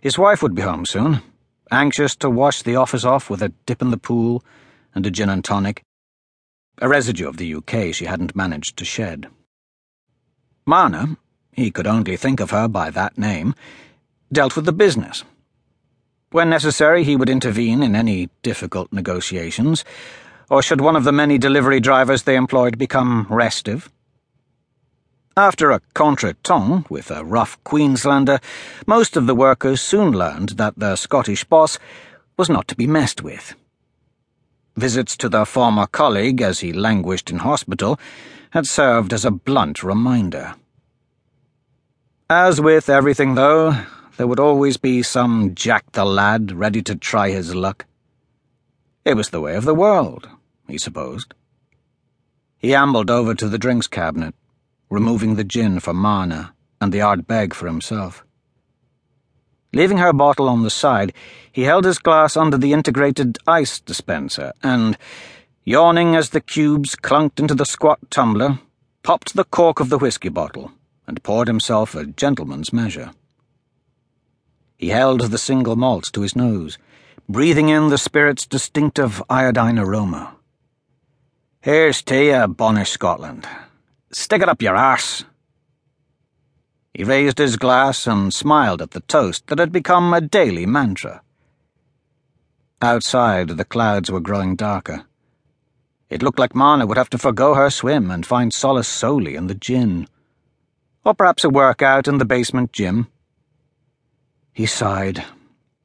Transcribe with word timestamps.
his 0.00 0.18
wife 0.18 0.42
would 0.42 0.54
be 0.54 0.62
home 0.62 0.86
soon, 0.86 1.22
anxious 1.70 2.14
to 2.16 2.30
wash 2.30 2.62
the 2.62 2.76
office 2.76 3.04
off 3.04 3.28
with 3.28 3.42
a 3.42 3.52
dip 3.66 3.82
in 3.82 3.90
the 3.90 3.96
pool 3.96 4.44
and 4.94 5.06
a 5.06 5.10
gin 5.10 5.28
and 5.28 5.44
tonic, 5.44 5.82
a 6.80 6.88
residue 6.88 7.28
of 7.28 7.36
the 7.36 7.54
UK 7.54 7.94
she 7.94 8.04
hadn't 8.04 8.36
managed 8.36 8.76
to 8.76 8.84
shed. 8.84 9.28
Marna, 10.66 11.16
he 11.52 11.70
could 11.70 11.86
only 11.86 12.16
think 12.16 12.40
of 12.40 12.50
her 12.50 12.68
by 12.68 12.90
that 12.90 13.16
name, 13.16 13.54
dealt 14.32 14.56
with 14.56 14.64
the 14.64 14.72
business. 14.72 15.24
When 16.30 16.50
necessary, 16.50 17.04
he 17.04 17.16
would 17.16 17.28
intervene 17.28 17.82
in 17.82 17.94
any 17.94 18.28
difficult 18.42 18.92
negotiations, 18.92 19.84
or 20.50 20.62
should 20.62 20.80
one 20.80 20.96
of 20.96 21.04
the 21.04 21.12
many 21.12 21.38
delivery 21.38 21.80
drivers 21.80 22.22
they 22.24 22.36
employed 22.36 22.78
become 22.78 23.26
restive. 23.30 23.90
After 25.38 25.70
a 25.70 25.80
contretemps 25.94 26.88
with 26.88 27.10
a 27.10 27.22
rough 27.22 27.62
Queenslander, 27.62 28.40
most 28.86 29.18
of 29.18 29.26
the 29.26 29.34
workers 29.34 29.82
soon 29.82 30.12
learned 30.12 30.50
that 30.56 30.78
their 30.78 30.96
Scottish 30.96 31.44
boss 31.44 31.78
was 32.38 32.48
not 32.48 32.66
to 32.68 32.74
be 32.74 32.86
messed 32.86 33.22
with. 33.22 33.54
Visits 34.76 35.14
to 35.18 35.28
their 35.28 35.44
former 35.44 35.86
colleague 35.86 36.40
as 36.40 36.60
he 36.60 36.72
languished 36.72 37.28
in 37.28 37.40
hospital 37.40 38.00
had 38.52 38.66
served 38.66 39.12
as 39.12 39.26
a 39.26 39.30
blunt 39.30 39.82
reminder. 39.82 40.54
As 42.30 42.58
with 42.58 42.88
everything, 42.88 43.34
though, 43.34 43.76
there 44.16 44.26
would 44.26 44.40
always 44.40 44.78
be 44.78 45.02
some 45.02 45.54
Jack 45.54 45.92
the 45.92 46.06
Lad 46.06 46.50
ready 46.52 46.80
to 46.80 46.94
try 46.94 47.28
his 47.28 47.54
luck. 47.54 47.84
It 49.04 49.18
was 49.18 49.28
the 49.28 49.42
way 49.42 49.54
of 49.54 49.66
the 49.66 49.74
world, 49.74 50.30
he 50.66 50.78
supposed. 50.78 51.34
He 52.56 52.74
ambled 52.74 53.10
over 53.10 53.34
to 53.34 53.50
the 53.50 53.58
drinks 53.58 53.86
cabinet 53.86 54.34
removing 54.90 55.34
the 55.34 55.44
gin 55.44 55.80
for 55.80 55.92
Marna 55.92 56.54
and 56.80 56.92
the 56.92 56.98
Ardbeg 56.98 57.54
for 57.54 57.66
himself. 57.66 58.24
Leaving 59.72 59.98
her 59.98 60.12
bottle 60.12 60.48
on 60.48 60.62
the 60.62 60.70
side, 60.70 61.12
he 61.50 61.62
held 61.62 61.84
his 61.84 61.98
glass 61.98 62.36
under 62.36 62.56
the 62.56 62.72
integrated 62.72 63.38
ice 63.46 63.80
dispenser 63.80 64.52
and, 64.62 64.96
yawning 65.64 66.16
as 66.16 66.30
the 66.30 66.40
cubes 66.40 66.94
clunked 66.96 67.38
into 67.38 67.54
the 67.54 67.66
squat 67.66 67.98
tumbler, 68.10 68.58
popped 69.02 69.34
the 69.34 69.44
cork 69.44 69.80
of 69.80 69.88
the 69.88 69.98
whisky 69.98 70.28
bottle 70.28 70.72
and 71.06 71.22
poured 71.22 71.48
himself 71.48 71.94
a 71.94 72.06
gentleman's 72.06 72.72
measure. 72.72 73.12
He 74.76 74.88
held 74.88 75.20
the 75.20 75.38
single 75.38 75.76
malt 75.76 76.10
to 76.12 76.22
his 76.22 76.36
nose, 76.36 76.78
breathing 77.28 77.68
in 77.68 77.88
the 77.88 77.98
spirit's 77.98 78.46
distinctive 78.46 79.22
iodine 79.28 79.78
aroma. 79.78 80.36
Here's 81.60 82.02
to 82.02 82.22
you, 82.22 82.46
bonnie 82.46 82.84
Scotland. 82.84 83.46
Stick 84.12 84.42
it 84.42 84.48
up 84.48 84.62
your 84.62 84.76
arse. 84.76 85.24
He 86.94 87.04
raised 87.04 87.38
his 87.38 87.56
glass 87.56 88.06
and 88.06 88.32
smiled 88.32 88.80
at 88.80 88.92
the 88.92 89.00
toast 89.00 89.48
that 89.48 89.58
had 89.58 89.72
become 89.72 90.14
a 90.14 90.20
daily 90.20 90.64
mantra. 90.64 91.22
Outside, 92.80 93.48
the 93.48 93.64
clouds 93.64 94.10
were 94.10 94.20
growing 94.20 94.56
darker. 94.56 95.04
It 96.08 96.22
looked 96.22 96.38
like 96.38 96.54
Marna 96.54 96.86
would 96.86 96.96
have 96.96 97.10
to 97.10 97.18
forego 97.18 97.54
her 97.54 97.68
swim 97.68 98.10
and 98.10 98.24
find 98.24 98.54
solace 98.54 98.88
solely 98.88 99.34
in 99.34 99.48
the 99.48 99.54
gin. 99.54 100.06
Or 101.04 101.14
perhaps 101.14 101.44
a 101.44 101.50
workout 101.50 102.06
in 102.06 102.18
the 102.18 102.24
basement 102.24 102.72
gym. 102.72 103.08
He 104.52 104.66
sighed 104.66 105.24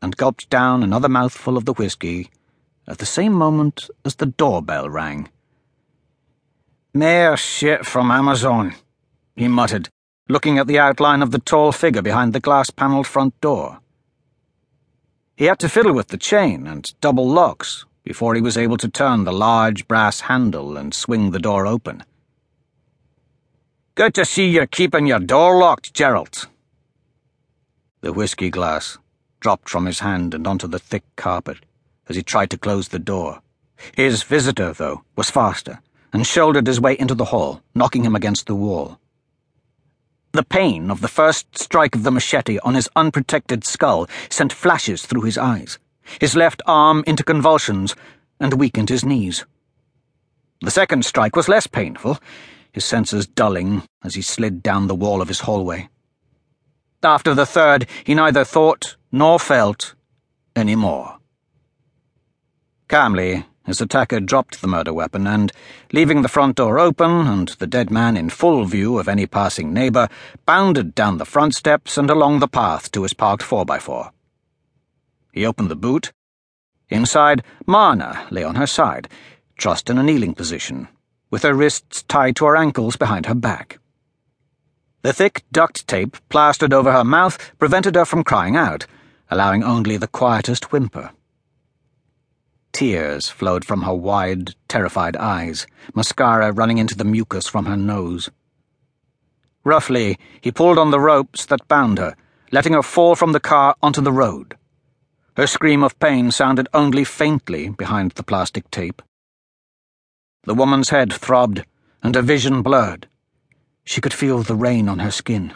and 0.00 0.16
gulped 0.16 0.48
down 0.48 0.82
another 0.82 1.08
mouthful 1.08 1.56
of 1.56 1.64
the 1.64 1.72
whisky 1.74 2.30
at 2.86 2.98
the 2.98 3.06
same 3.06 3.32
moment 3.32 3.90
as 4.04 4.16
the 4.16 4.26
doorbell 4.26 4.88
rang. 4.88 5.28
Mere 6.96 7.36
shit 7.36 7.84
from 7.84 8.12
Amazon, 8.12 8.76
he 9.34 9.48
muttered, 9.48 9.88
looking 10.28 10.58
at 10.58 10.68
the 10.68 10.78
outline 10.78 11.22
of 11.22 11.32
the 11.32 11.40
tall 11.40 11.72
figure 11.72 12.02
behind 12.02 12.32
the 12.32 12.38
glass 12.38 12.70
panelled 12.70 13.08
front 13.08 13.40
door. 13.40 13.80
He 15.36 15.46
had 15.46 15.58
to 15.58 15.68
fiddle 15.68 15.92
with 15.92 16.08
the 16.08 16.16
chain 16.16 16.68
and 16.68 16.94
double 17.00 17.28
locks 17.28 17.84
before 18.04 18.36
he 18.36 18.40
was 18.40 18.56
able 18.56 18.76
to 18.76 18.88
turn 18.88 19.24
the 19.24 19.32
large 19.32 19.88
brass 19.88 20.20
handle 20.20 20.76
and 20.76 20.94
swing 20.94 21.32
the 21.32 21.40
door 21.40 21.66
open. 21.66 22.04
Good 23.96 24.14
to 24.14 24.24
see 24.24 24.48
you're 24.48 24.68
keeping 24.68 25.08
your 25.08 25.18
door 25.18 25.58
locked, 25.58 25.94
Gerald. 25.94 26.46
The 28.02 28.12
whisky 28.12 28.50
glass 28.50 28.98
dropped 29.40 29.68
from 29.68 29.86
his 29.86 29.98
hand 29.98 30.32
and 30.32 30.46
onto 30.46 30.68
the 30.68 30.78
thick 30.78 31.02
carpet 31.16 31.58
as 32.08 32.14
he 32.14 32.22
tried 32.22 32.50
to 32.50 32.56
close 32.56 32.88
the 32.88 33.00
door. 33.00 33.42
His 33.96 34.22
visitor, 34.22 34.72
though, 34.72 35.02
was 35.16 35.28
faster 35.28 35.80
and 36.14 36.26
shouldered 36.26 36.66
his 36.66 36.80
way 36.80 36.96
into 36.98 37.14
the 37.14 37.26
hall, 37.26 37.60
knocking 37.74 38.04
him 38.04 38.14
against 38.14 38.46
the 38.46 38.54
wall. 38.54 38.98
The 40.30 40.44
pain 40.44 40.90
of 40.90 41.00
the 41.00 41.08
first 41.08 41.58
strike 41.58 41.94
of 41.94 42.04
the 42.04 42.10
machete 42.12 42.58
on 42.60 42.74
his 42.74 42.88
unprotected 42.96 43.64
skull 43.64 44.08
sent 44.30 44.52
flashes 44.52 45.04
through 45.04 45.22
his 45.22 45.36
eyes, 45.36 45.78
his 46.20 46.36
left 46.36 46.62
arm 46.66 47.02
into 47.06 47.24
convulsions, 47.24 47.96
and 48.38 48.54
weakened 48.54 48.88
his 48.88 49.04
knees. 49.04 49.44
The 50.60 50.70
second 50.70 51.04
strike 51.04 51.34
was 51.34 51.48
less 51.48 51.66
painful, 51.66 52.18
his 52.72 52.84
senses 52.84 53.26
dulling 53.26 53.82
as 54.02 54.14
he 54.14 54.22
slid 54.22 54.62
down 54.62 54.86
the 54.86 54.94
wall 54.94 55.20
of 55.20 55.28
his 55.28 55.40
hallway. 55.40 55.88
After 57.02 57.34
the 57.34 57.46
third, 57.46 57.88
he 58.04 58.14
neither 58.14 58.44
thought 58.44 58.96
nor 59.10 59.38
felt 59.38 59.94
any 60.54 60.76
more. 60.76 61.18
Calmly, 62.88 63.46
his 63.66 63.80
attacker 63.80 64.20
dropped 64.20 64.60
the 64.60 64.68
murder 64.68 64.92
weapon 64.92 65.26
and, 65.26 65.52
leaving 65.92 66.22
the 66.22 66.28
front 66.28 66.56
door 66.56 66.78
open 66.78 67.26
and 67.26 67.48
the 67.58 67.66
dead 67.66 67.90
man 67.90 68.16
in 68.16 68.28
full 68.28 68.64
view 68.64 68.98
of 68.98 69.08
any 69.08 69.26
passing 69.26 69.72
neighbour, 69.72 70.08
bounded 70.44 70.94
down 70.94 71.18
the 71.18 71.24
front 71.24 71.54
steps 71.54 71.96
and 71.96 72.10
along 72.10 72.38
the 72.38 72.48
path 72.48 72.90
to 72.92 73.02
his 73.02 73.14
parked 73.14 73.42
4x4. 73.42 74.10
He 75.32 75.46
opened 75.46 75.70
the 75.70 75.76
boot. 75.76 76.12
Inside, 76.90 77.42
Marna 77.66 78.26
lay 78.30 78.44
on 78.44 78.56
her 78.56 78.66
side, 78.66 79.08
trussed 79.56 79.88
in 79.88 79.98
a 79.98 80.02
kneeling 80.02 80.34
position, 80.34 80.88
with 81.30 81.42
her 81.42 81.54
wrists 81.54 82.02
tied 82.02 82.36
to 82.36 82.44
her 82.44 82.56
ankles 82.56 82.96
behind 82.96 83.26
her 83.26 83.34
back. 83.34 83.78
The 85.02 85.12
thick 85.12 85.44
duct 85.52 85.86
tape 85.86 86.16
plastered 86.28 86.72
over 86.72 86.92
her 86.92 87.04
mouth 87.04 87.52
prevented 87.58 87.94
her 87.94 88.04
from 88.04 88.24
crying 88.24 88.56
out, 88.56 88.86
allowing 89.30 89.62
only 89.62 89.96
the 89.96 90.06
quietest 90.06 90.70
whimper. 90.70 91.10
Tears 92.74 93.28
flowed 93.28 93.64
from 93.64 93.82
her 93.82 93.94
wide, 93.94 94.56
terrified 94.66 95.16
eyes, 95.16 95.64
mascara 95.94 96.50
running 96.50 96.78
into 96.78 96.96
the 96.96 97.04
mucus 97.04 97.46
from 97.46 97.66
her 97.66 97.76
nose. 97.76 98.28
Roughly, 99.62 100.18
he 100.40 100.50
pulled 100.50 100.76
on 100.76 100.90
the 100.90 100.98
ropes 100.98 101.46
that 101.46 101.68
bound 101.68 101.98
her, 101.98 102.16
letting 102.50 102.72
her 102.72 102.82
fall 102.82 103.14
from 103.14 103.30
the 103.30 103.38
car 103.38 103.76
onto 103.80 104.00
the 104.00 104.10
road. 104.10 104.56
Her 105.36 105.46
scream 105.46 105.84
of 105.84 106.00
pain 106.00 106.32
sounded 106.32 106.66
only 106.74 107.04
faintly 107.04 107.68
behind 107.68 108.10
the 108.12 108.24
plastic 108.24 108.68
tape. 108.72 109.02
The 110.42 110.54
woman's 110.54 110.90
head 110.90 111.12
throbbed, 111.12 111.64
and 112.02 112.16
her 112.16 112.22
vision 112.22 112.60
blurred. 112.60 113.06
She 113.84 114.00
could 114.00 114.12
feel 114.12 114.42
the 114.42 114.56
rain 114.56 114.88
on 114.88 114.98
her 114.98 115.12
skin. 115.12 115.52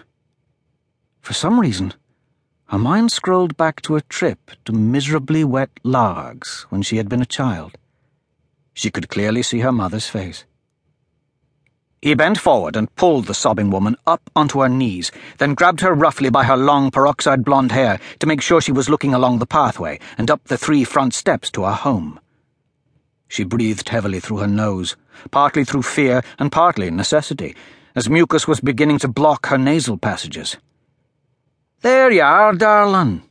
For 1.21 1.35
some 1.35 1.59
reason, 1.59 1.95
her 2.69 2.79
mind 2.79 3.11
scrolled 3.11 3.56
back 3.56 3.81
to 3.81 3.97
a 3.97 4.03
trip 4.03 4.51
to 4.67 4.73
miserably 4.73 5.43
wet 5.43 5.71
Largs 5.83 6.67
when 6.69 6.83
she 6.83 6.99
had 6.99 7.09
been 7.09 7.23
a 7.23 7.27
child. 7.27 7.79
She 8.75 8.91
could 8.91 9.09
clearly 9.09 9.43
see 9.43 9.61
her 9.61 9.73
mother's 9.73 10.06
face. 10.06 10.45
He 12.03 12.15
bent 12.15 12.39
forward 12.39 12.77
and 12.77 12.95
pulled 12.95 13.25
the 13.25 13.34
sobbing 13.34 13.71
woman 13.71 13.97
up 14.06 14.31
onto 14.37 14.61
her 14.61 14.69
knees, 14.69 15.11
then 15.39 15.55
grabbed 15.55 15.81
her 15.81 15.95
roughly 15.95 16.29
by 16.29 16.45
her 16.45 16.56
long 16.56 16.91
peroxide 16.91 17.43
blonde 17.43 17.73
hair 17.73 17.99
to 18.21 18.27
make 18.27 18.43
sure 18.43 18.61
she 18.61 18.71
was 18.71 18.91
looking 18.91 19.15
along 19.15 19.39
the 19.39 19.47
pathway 19.47 19.99
and 20.19 20.31
up 20.31 20.45
the 20.45 20.59
three 20.59 20.85
front 20.85 21.15
steps 21.15 21.50
to 21.53 21.65
her 21.65 21.73
home. 21.73 22.21
She 23.29 23.45
breathed 23.45 23.89
heavily 23.89 24.21
through 24.21 24.39
her 24.39 24.47
nose, 24.47 24.95
partly 25.31 25.65
through 25.65 25.83
fear 25.83 26.23
and 26.39 26.53
partly 26.53 26.91
necessity, 26.91 27.56
as 27.95 28.11
mucus 28.11 28.47
was 28.47 28.61
beginning 28.61 28.99
to 28.99 29.09
block 29.09 29.47
her 29.47 29.59
nasal 29.59 29.97
passages. 29.97 30.59
There 31.81 32.11
you 32.11 32.22
are, 32.22 32.55
darling. 32.55 33.22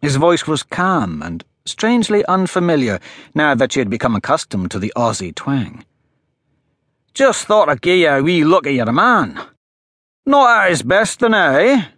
His 0.00 0.16
voice 0.16 0.46
was 0.46 0.62
calm 0.62 1.20
and 1.20 1.44
strangely 1.66 2.24
unfamiliar 2.24 3.00
now 3.34 3.54
that 3.54 3.72
she 3.72 3.80
had 3.80 3.90
become 3.90 4.16
accustomed 4.16 4.70
to 4.70 4.78
the 4.78 4.92
Aussie 4.96 5.34
twang. 5.34 5.84
Just 7.12 7.44
thought 7.44 7.68
I'd 7.68 7.82
give 7.82 7.98
you 7.98 8.08
a 8.08 8.22
wee 8.22 8.44
look 8.44 8.66
at 8.66 8.72
your 8.72 8.90
man. 8.90 9.38
Not 10.24 10.64
at 10.64 10.70
his 10.70 10.82
best, 10.82 11.20
then, 11.20 11.34
eh? 11.34 11.88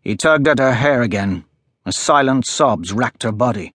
He 0.00 0.16
tugged 0.16 0.48
at 0.48 0.58
her 0.58 0.72
hair 0.72 1.02
again, 1.02 1.44
as 1.84 1.96
silent 1.96 2.46
sobs 2.46 2.92
racked 2.92 3.24
her 3.24 3.32
body. 3.32 3.74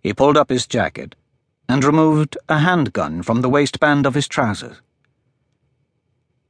He 0.00 0.14
pulled 0.14 0.38
up 0.38 0.48
his 0.48 0.66
jacket 0.66 1.14
and 1.68 1.84
removed 1.84 2.38
a 2.48 2.60
handgun 2.60 3.22
from 3.22 3.42
the 3.42 3.50
waistband 3.50 4.06
of 4.06 4.14
his 4.14 4.26
trousers. 4.26 4.80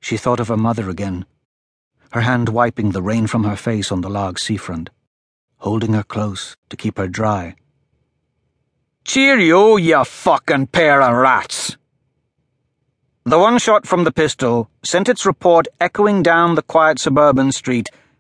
She 0.01 0.17
thought 0.17 0.41
of 0.41 0.49
her 0.49 0.57
mother 0.57 0.89
again 0.89 1.27
her 2.13 2.21
hand 2.21 2.49
wiping 2.51 2.91
the 2.91 3.03
rain 3.03 3.27
from 3.27 3.45
her 3.45 3.57
face 3.57 3.91
on 3.91 4.03
the 4.03 4.11
Largs 4.11 4.43
seafront, 4.43 4.91
holding 5.59 5.95
her 5.95 6.03
close 6.03 6.57
to 6.69 6.77
keep 6.77 6.99
her 6.99 7.09
dry. 7.09 7.57
Cheerio, 9.05 9.77
you 9.77 10.05
fucking 10.05 10.69
pair 10.69 11.03
of 11.03 11.17
rats! 11.17 11.77
The 13.25 13.39
one 13.39 13.59
shot 13.59 13.87
from 13.87 14.05
the 14.05 14.13
pistol 14.13 14.69
sent 14.83 15.09
its 15.09 15.25
report 15.25 15.69
echoing 15.81 16.23
down 16.23 16.55
the 16.55 16.63
quiet 16.63 16.99
suburban 16.99 17.53
street 17.53 17.89